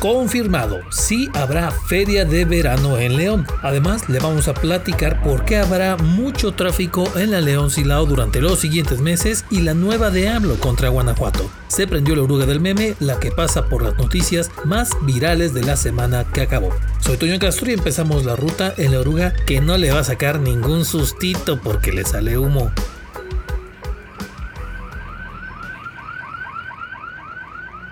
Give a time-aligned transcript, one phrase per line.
[0.00, 3.46] confirmado, sí habrá feria de verano en León.
[3.62, 8.40] Además, le vamos a platicar por qué habrá mucho tráfico en la León Silao durante
[8.40, 11.48] los siguientes meses y la nueva de AMLO contra Guanajuato.
[11.68, 15.62] Se prendió la oruga del meme, la que pasa por las noticias más virales de
[15.62, 16.70] la semana que acabó.
[17.00, 20.04] Soy Toño Castro y empezamos la ruta en la oruga que no le va a
[20.04, 22.72] sacar ningún sustito porque le sale humo.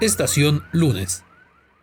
[0.01, 1.28] Estación lunes.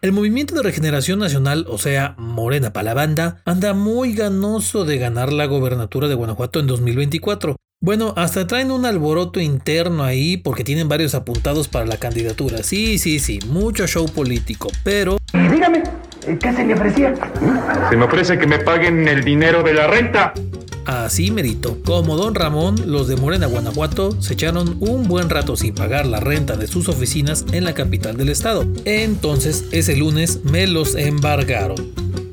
[0.06, 5.00] El Movimiento de Regeneración Nacional, o sea, Morena para la banda, anda muy ganoso de
[5.00, 7.56] ganar la gobernatura de Guanajuato en 2024.
[7.82, 12.62] Bueno, hasta traen un alboroto interno ahí porque tienen varios apuntados para la candidatura.
[12.62, 15.18] Sí, sí, sí, mucho show político, pero...
[15.34, 15.82] Y dígame,
[16.40, 17.16] ¿qué se le ofrecía?
[17.90, 20.36] Se me ofrece que me paguen el dinero de la renta.
[20.86, 21.78] Así merito.
[21.84, 26.20] Como don Ramón, los de Morena, Guanajuato, se echaron un buen rato sin pagar la
[26.20, 28.66] renta de sus oficinas en la capital del estado.
[28.86, 31.76] Entonces, ese lunes me los embargaron.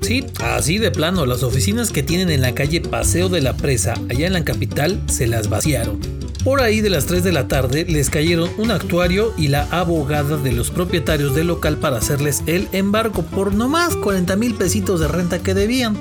[0.03, 3.95] Sí, así de plano, las oficinas que tienen en la calle Paseo de la Presa,
[4.11, 6.01] allá en la capital, se las vaciaron.
[6.45, 10.37] Por ahí de las 3 de la tarde les cayeron un actuario y la abogada
[10.37, 15.07] de los propietarios del local para hacerles el embargo por nomás 40 mil pesitos de
[15.07, 15.97] renta que debían.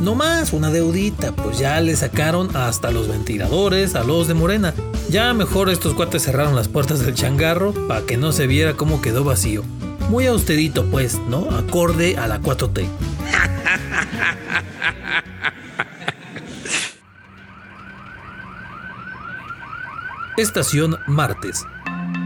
[0.00, 4.72] No más, una deudita, pues ya le sacaron hasta los ventiladores a los de Morena.
[5.10, 9.02] Ya mejor estos cuates cerraron las puertas del changarro para que no se viera cómo
[9.02, 9.64] quedó vacío.
[10.08, 11.50] Muy austerito pues, ¿no?
[11.50, 12.86] Acorde a la 4T.
[20.36, 21.64] Estación martes.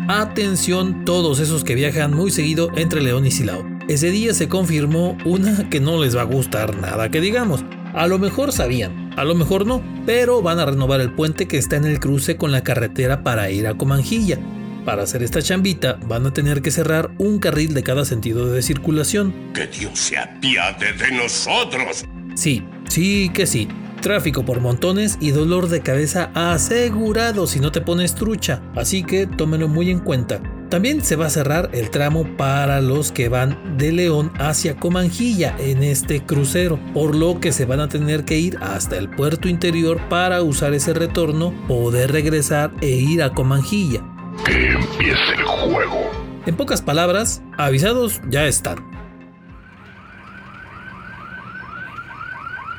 [0.09, 3.72] Atención todos esos que viajan muy seguido entre León y Silao.
[3.88, 7.64] Ese día se confirmó una que no les va a gustar nada que digamos.
[7.94, 11.58] A lo mejor sabían, a lo mejor no, pero van a renovar el puente que
[11.58, 14.38] está en el cruce con la carretera para ir a Comanjilla.
[14.84, 18.62] Para hacer esta chambita van a tener que cerrar un carril de cada sentido de
[18.62, 19.34] circulación.
[19.53, 22.05] Que Dios se apiade de nosotros.
[22.34, 23.69] Sí, sí que sí.
[24.00, 28.62] Tráfico por montones y dolor de cabeza asegurado si no te pones trucha.
[28.75, 30.41] Así que tómenlo muy en cuenta.
[30.72, 35.55] También se va a cerrar el tramo para los que van de León hacia Comanjilla
[35.59, 39.50] en este crucero, por lo que se van a tener que ir hasta el puerto
[39.50, 44.03] interior para usar ese retorno, poder regresar e ir a Comanjilla.
[44.47, 46.11] Que empiece el juego.
[46.47, 48.78] En pocas palabras, avisados ya están.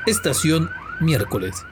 [0.04, 0.68] Estación
[1.00, 1.64] miércoles.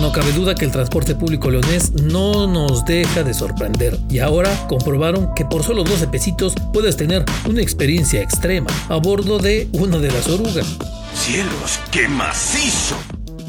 [0.00, 4.50] No cabe duda que el transporte público leonés no nos deja de sorprender y ahora
[4.66, 9.98] comprobaron que por solo 12 pesitos puedes tener una experiencia extrema a bordo de una
[9.98, 10.66] de las orugas.
[11.14, 12.96] ¡Cielos, qué macizo!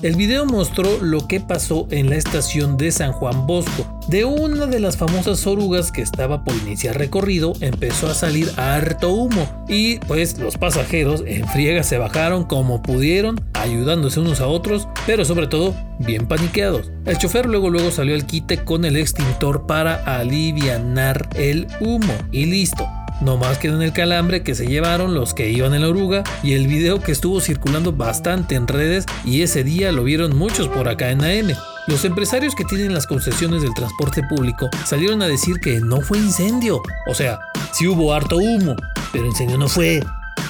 [0.06, 4.00] El video mostró lo que pasó en la estación de San Juan Bosco.
[4.08, 9.12] De una de las famosas orugas que estaba por iniciar recorrido, empezó a salir harto
[9.12, 14.88] humo y pues los pasajeros en friega se bajaron como pudieron, ayudándose unos a otros,
[15.08, 16.92] pero sobre todo bien paniqueados.
[17.06, 22.46] El chofer luego luego salió al quite con el extintor para alivianar el humo y
[22.46, 22.88] listo.
[23.22, 26.24] No más quedó en el calambre que se llevaron los que iban en la oruga
[26.44, 30.68] y el video que estuvo circulando bastante en redes y ese día lo vieron muchos
[30.68, 31.56] por acá en AM.
[31.88, 36.18] Los empresarios que tienen las concesiones del transporte público salieron a decir que no fue
[36.18, 36.82] incendio.
[37.08, 37.40] O sea,
[37.72, 38.76] sí hubo harto humo,
[39.14, 40.02] pero incendio no fue.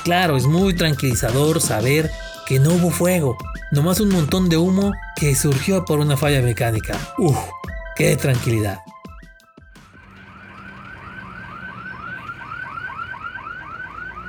[0.03, 2.09] Claro, es muy tranquilizador saber
[2.45, 3.37] que no hubo fuego,
[3.71, 6.97] nomás un montón de humo que surgió por una falla mecánica.
[7.17, 7.37] Uf,
[7.95, 8.79] qué tranquilidad.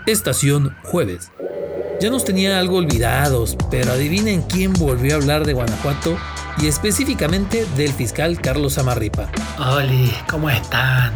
[0.06, 1.32] Estación Jueves.
[2.00, 6.16] Ya nos tenía algo olvidados, pero adivinen quién volvió a hablar de Guanajuato
[6.58, 9.28] y específicamente del fiscal Carlos Amarripa.
[9.58, 11.12] Oli, ¿cómo están?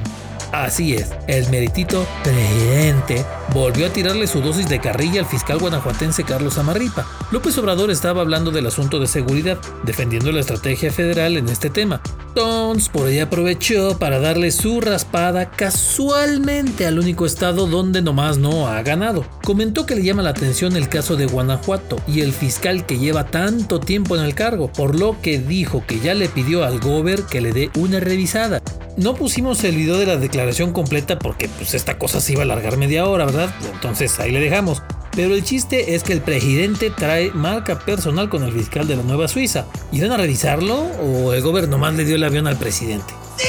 [0.50, 6.24] Así es, el meritito presidente volvió a tirarle su dosis de carrilla al fiscal guanajuatense
[6.24, 7.06] Carlos Amarripa.
[7.30, 12.00] López Obrador estaba hablando del asunto de seguridad, defendiendo la estrategia federal en este tema.
[12.34, 18.68] Tons por ahí aprovechó para darle su raspada casualmente al único estado donde nomás no
[18.68, 19.24] ha ganado.
[19.42, 23.26] Comentó que le llama la atención el caso de Guanajuato y el fiscal que lleva
[23.26, 27.22] tanto tiempo en el cargo, por lo que dijo que ya le pidió al gober
[27.24, 28.62] que le dé una revisada.
[28.96, 32.44] No pusimos el video de la declaración completa porque pues esta cosa se iba a
[32.44, 33.39] alargar media hora, ¿verdad?
[33.72, 34.82] Entonces ahí le dejamos.
[35.12, 39.02] Pero el chiste es que el presidente trae marca personal con el fiscal de la
[39.02, 39.66] Nueva Suiza.
[39.92, 43.12] ¿Irán a revisarlo o el gobierno más le dio el avión al presidente?
[43.36, 43.46] ¡Sí!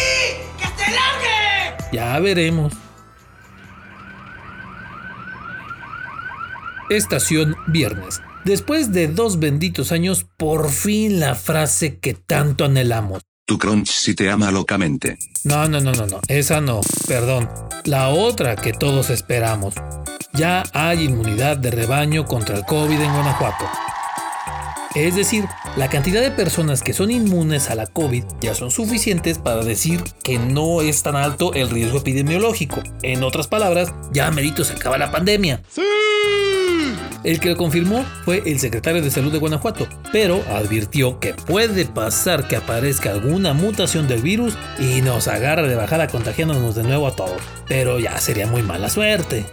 [0.57, 1.77] ¡Que se largue!
[1.91, 2.73] Ya veremos.
[6.89, 8.21] Estación Viernes.
[8.43, 13.21] Después de dos benditos años, por fin la frase que tanto anhelamos.
[13.51, 15.17] Tu crunch si te ama locamente.
[15.43, 17.49] No, no, no, no, no, esa no, perdón.
[17.83, 19.73] La otra que todos esperamos.
[20.31, 23.65] Ya hay inmunidad de rebaño contra el COVID en Guanajuato.
[24.95, 25.43] Es decir,
[25.75, 30.01] la cantidad de personas que son inmunes a la COVID ya son suficientes para decir
[30.23, 32.81] que no es tan alto el riesgo epidemiológico.
[33.01, 35.61] En otras palabras, ya merito se acaba la pandemia.
[35.67, 35.81] ¡Sí!
[37.23, 41.85] El que lo confirmó fue el secretario de Salud de Guanajuato, pero advirtió que puede
[41.85, 47.05] pasar que aparezca alguna mutación del virus y nos agarre de bajada contagiándonos de nuevo
[47.07, 47.39] a todos.
[47.67, 49.45] Pero ya sería muy mala suerte.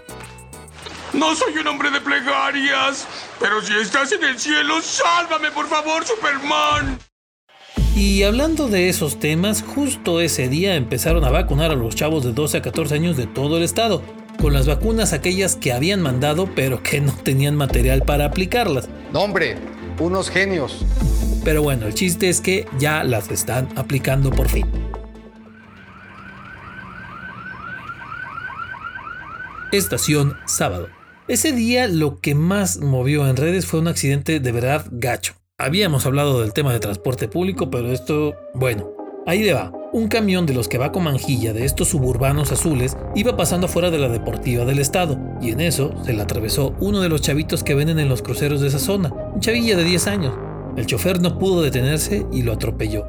[1.12, 3.06] No soy un hombre de plegarias,
[3.38, 6.98] pero si estás en el cielo, sálvame por favor, Superman.
[7.94, 12.32] Y hablando de esos temas, justo ese día empezaron a vacunar a los chavos de
[12.32, 14.02] 12 a 14 años de todo el estado
[14.40, 18.88] con las vacunas aquellas que habían mandado pero que no tenían material para aplicarlas.
[19.12, 19.56] No, hombre,
[19.98, 20.84] unos genios.
[21.44, 24.66] Pero bueno, el chiste es que ya las están aplicando por fin.
[29.72, 30.88] Estación sábado.
[31.26, 35.34] Ese día lo que más movió en redes fue un accidente de verdad gacho.
[35.58, 38.97] Habíamos hablado del tema de transporte público, pero esto, bueno,
[39.28, 39.70] ahí le va.
[39.92, 43.90] Un camión de los que va con manjilla de estos suburbanos azules iba pasando fuera
[43.90, 47.62] de la deportiva del estado, y en eso se le atravesó uno de los chavitos
[47.62, 50.34] que venden en los cruceros de esa zona, un chavilla de 10 años.
[50.76, 53.06] El chofer no pudo detenerse y lo atropelló.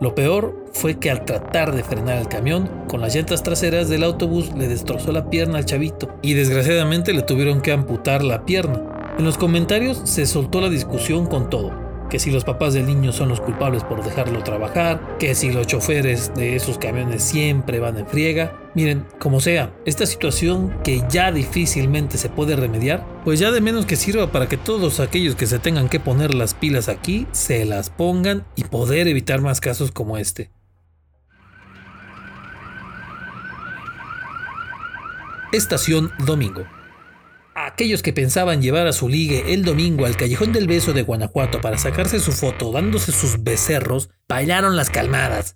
[0.00, 4.04] Lo peor fue que al tratar de frenar el camión, con las llantas traseras del
[4.04, 9.14] autobús le destrozó la pierna al chavito y desgraciadamente le tuvieron que amputar la pierna.
[9.18, 13.12] En los comentarios se soltó la discusión con todo que si los papás del niño
[13.12, 17.98] son los culpables por dejarlo trabajar, que si los choferes de esos camiones siempre van
[17.98, 18.52] en friega.
[18.74, 23.86] Miren, como sea, esta situación que ya difícilmente se puede remediar, pues ya de menos
[23.86, 27.64] que sirva para que todos aquellos que se tengan que poner las pilas aquí se
[27.64, 30.50] las pongan y poder evitar más casos como este.
[35.52, 36.77] Estación Domingo
[37.78, 41.60] aquellos que pensaban llevar a su ligue el domingo al Callejón del Beso de Guanajuato
[41.60, 45.54] para sacarse su foto dándose sus becerros, bailaron las calmadas.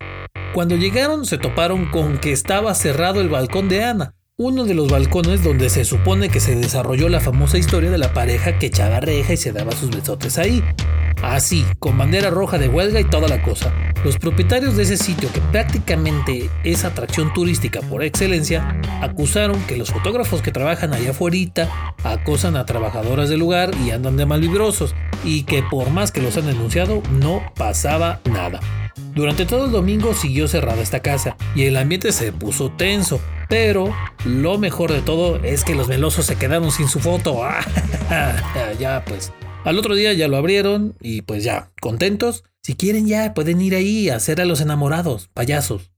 [0.55, 4.91] Cuando llegaron se toparon con que estaba cerrado el balcón de Ana, uno de los
[4.91, 8.99] balcones donde se supone que se desarrolló la famosa historia de la pareja que echaba
[8.99, 10.65] reja y se daba sus besotes ahí.
[11.23, 13.73] Así, con bandera roja de huelga y toda la cosa.
[14.05, 19.93] Los propietarios de ese sitio, que prácticamente es atracción turística por excelencia, acusaron que los
[19.93, 21.23] fotógrafos que trabajan allá afuera
[22.03, 26.37] acosan a trabajadoras del lugar y andan de malvibrosos, y que por más que los
[26.37, 28.59] han denunciado, no pasaba nada.
[29.15, 33.21] Durante todo el domingo siguió cerrada esta casa y el ambiente se puso tenso,
[33.53, 33.95] pero
[34.25, 37.43] lo mejor de todo es que los melosos se quedaron sin su foto.
[38.81, 39.31] ya pues.
[39.65, 42.45] Al otro día ya lo abrieron y pues ya, contentos.
[42.63, 45.93] Si quieren ya pueden ir ahí a hacer a los enamorados, payasos.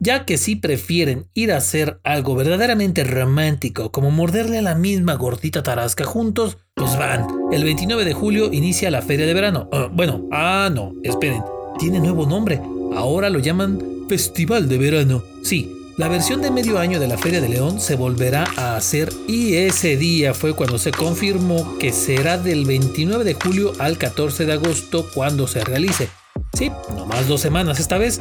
[0.00, 5.14] Ya que si prefieren ir a hacer algo verdaderamente romántico, como morderle a la misma
[5.14, 7.28] gordita tarasca juntos, pues van.
[7.52, 9.68] El 29 de julio inicia la feria de verano.
[9.70, 11.40] Ah, bueno, ah, no, esperen,
[11.78, 12.60] tiene nuevo nombre.
[12.96, 15.22] Ahora lo llaman Festival de Verano.
[15.44, 19.12] Sí, la versión de medio año de la Feria de León se volverá a hacer
[19.28, 24.44] y ese día fue cuando se confirmó que será del 29 de julio al 14
[24.44, 26.08] de agosto cuando se realice.
[26.52, 28.20] Sí, no más dos semanas esta vez.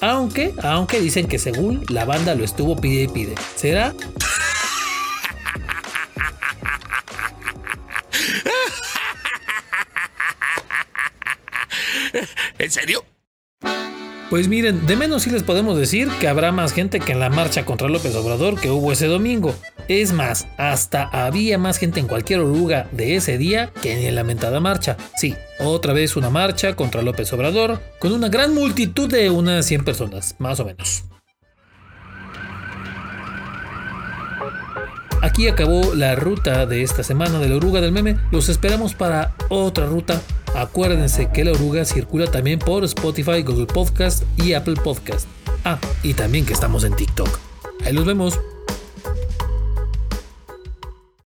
[0.00, 3.34] Aunque, aunque dicen que según la banda lo estuvo pide y pide.
[3.56, 3.94] ¿Será?
[12.58, 13.04] ¿En serio?
[14.34, 17.30] Pues miren, de menos sí les podemos decir que habrá más gente que en la
[17.30, 19.54] marcha contra López Obrador que hubo ese domingo.
[19.86, 24.22] Es más, hasta había más gente en cualquier oruga de ese día que en la
[24.22, 24.96] lamentada marcha.
[25.14, 29.84] Sí, otra vez una marcha contra López Obrador con una gran multitud de unas 100
[29.84, 31.04] personas, más o menos.
[35.22, 38.18] Aquí acabó la ruta de esta semana de la oruga del meme.
[38.32, 40.20] Los esperamos para otra ruta
[40.54, 45.28] Acuérdense que la oruga circula también por Spotify, Google Podcast y Apple Podcast.
[45.64, 47.28] Ah, y también que estamos en TikTok.
[47.84, 48.38] Ahí los vemos.